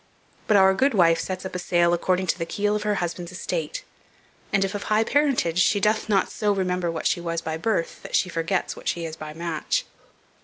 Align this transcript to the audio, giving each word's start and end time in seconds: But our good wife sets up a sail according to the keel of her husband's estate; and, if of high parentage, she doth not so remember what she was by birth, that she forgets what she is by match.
But 0.47 0.57
our 0.57 0.73
good 0.73 0.95
wife 0.95 1.19
sets 1.19 1.45
up 1.45 1.53
a 1.53 1.59
sail 1.59 1.93
according 1.93 2.25
to 2.25 2.39
the 2.39 2.45
keel 2.47 2.75
of 2.75 2.81
her 2.81 2.95
husband's 2.95 3.31
estate; 3.33 3.83
and, 4.51 4.65
if 4.65 4.73
of 4.73 4.85
high 4.85 5.03
parentage, 5.03 5.59
she 5.59 5.79
doth 5.79 6.09
not 6.09 6.31
so 6.31 6.51
remember 6.51 6.89
what 6.89 7.05
she 7.05 7.21
was 7.21 7.39
by 7.39 7.55
birth, 7.55 8.01
that 8.01 8.15
she 8.15 8.27
forgets 8.27 8.75
what 8.75 8.87
she 8.87 9.05
is 9.05 9.15
by 9.15 9.35
match. 9.35 9.85